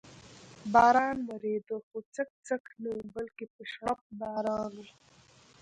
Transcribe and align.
باران 0.73 1.17
ورېده، 1.29 1.77
خو 1.87 1.97
څک 2.15 2.29
څک 2.47 2.63
نه 2.81 2.91
و، 2.95 2.99
بلکې 3.15 3.45
په 3.53 3.63
شړپ 3.71 3.99
باران 4.21 4.73
و. 4.83 4.87